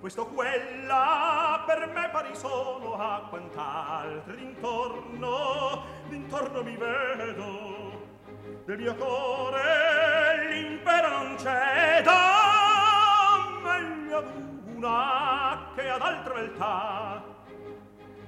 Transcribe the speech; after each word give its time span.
questo 0.00 0.24
quella 0.28 1.62
per 1.66 1.86
me 1.94 2.08
pari 2.10 2.34
solo 2.34 2.96
a 2.96 3.26
quant'altri 3.28 4.34
d'intorno 4.34 5.82
d'intorno 6.08 6.62
mi 6.62 6.74
vedo 6.74 8.08
del 8.64 8.78
mio 8.78 8.94
cuore 8.94 10.48
l'impero 10.48 11.08
non 11.10 11.36
ceda 11.38 12.16
meglio 13.62 14.16
ad 14.16 14.24
una 14.74 15.70
che 15.74 15.90
ad 15.90 16.00
altra 16.00 16.32
beltà 16.32 17.22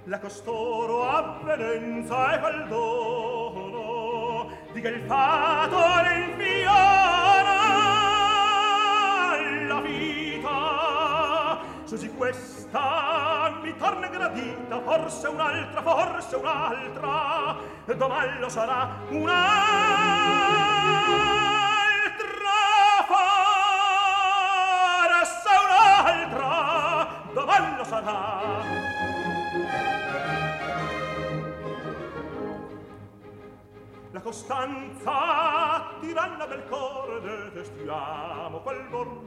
la 0.05 0.19
costoro 0.19 1.09
avvenenza 1.09 2.35
e 2.35 2.39
quel 2.39 2.69
dono 2.69 4.51
di 4.73 4.81
che 4.83 4.89
il 4.89 5.05
fato 5.07 5.77
l'infiora 5.77 6.32
così 11.93 12.09
questa 12.15 13.53
mi 13.61 13.77
torna 13.77 14.07
gradita 14.09 14.81
forse 14.81 15.27
un'altra 15.27 15.83
forse 15.83 16.37
un'altra 16.37 17.55
domani 17.95 18.39
lo 18.39 18.49
sarà 18.49 18.97
un'altra 19.11 19.43
forse 25.13 25.51
un'altra 25.69 27.09
domani 27.35 27.77
lo 27.77 27.85
sarà. 27.85 28.41
La 34.13 34.21
costanza 34.21 35.89
tiranna 36.01 36.47
del 36.47 36.65
core 36.71 37.21
detestiamo 37.21 38.61
quel 38.61 38.83
morbo 38.89 39.22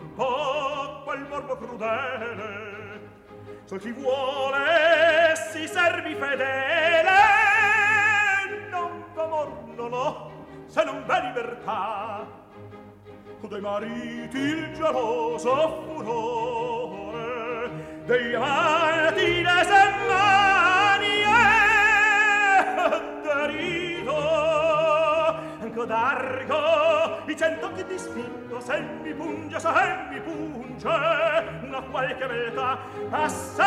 corpo 1.46 1.58
crudele 1.58 3.14
sol 3.66 3.80
chi 3.80 3.92
vuole 3.92 5.34
si 5.52 5.68
servi 5.68 6.16
fedele. 6.16 7.20
Non 8.70 9.04
comor 9.14 9.52
non 9.76 9.94
ho 9.94 10.32
se 10.68 10.84
non 10.84 11.04
v'è 11.06 11.22
libertà. 11.22 12.44
Dei 13.42 13.62
mariti 13.62 14.38
il 14.40 14.74
geloso 14.74 15.84
furore 15.86 17.70
dei 18.06 18.34
amanti 18.34 19.44
le 19.44 19.64
semmanie 19.64 21.04
derido 23.22 24.18
anco 25.62 25.86
d'argo 25.86 26.76
i 27.28 27.36
che 27.36 27.88
ti 27.88 27.98
spingo 28.00 28.60
se 28.62 28.80
mi 29.04 29.14
punge 29.14 29.60
se 29.60 29.70
mi 30.10 30.20
punge 30.22 31.25
a 31.76 31.82
qualche 31.82 32.26
meta 32.26 32.78
a 33.10 33.28
sé 33.28 33.64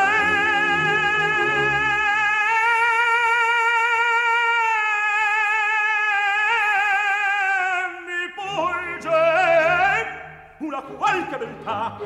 mi 8.07 8.33
pulge 8.35 9.11
una 10.59 10.81
qualche 10.81 11.37
beltà 11.37 11.99